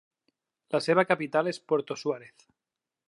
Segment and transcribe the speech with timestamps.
[0.75, 2.49] La seva capital és Puerto Suárez.